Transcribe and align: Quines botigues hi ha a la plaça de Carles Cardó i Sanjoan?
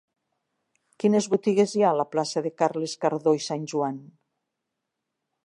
Quines 1.03 1.27
botigues 1.33 1.75
hi 1.79 1.83
ha 1.85 1.91
a 1.91 1.99
la 1.99 2.07
plaça 2.15 2.43
de 2.47 2.53
Carles 2.63 2.97
Cardó 3.05 3.35
i 3.41 3.45
Sanjoan? 3.51 4.03